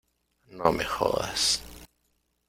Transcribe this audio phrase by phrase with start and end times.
[0.59, 1.43] no me jodas.